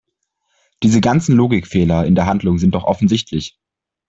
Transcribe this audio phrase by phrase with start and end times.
[0.81, 3.59] Diese ganzen Logikfehler in der Handlung sind doch offensichtlich!